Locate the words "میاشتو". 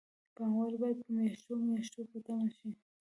1.15-1.53, 1.67-2.01